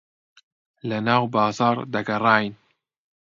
[0.89, 2.53] لەناو بازاڕ دەگەڕاین.